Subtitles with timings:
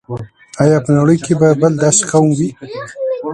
[0.63, 2.49] آیا په نړۍ کې به بل داسې قوم وي.